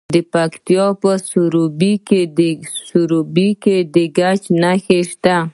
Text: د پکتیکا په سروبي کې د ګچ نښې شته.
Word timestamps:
د 0.15 0.17
پکتیکا 0.33 0.87
په 1.01 1.11
سروبي 2.87 3.49
کې 3.63 3.75
د 3.95 3.97
ګچ 4.17 4.41
نښې 4.61 4.99
شته. 5.09 5.37